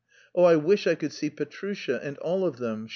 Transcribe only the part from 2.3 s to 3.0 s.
of them...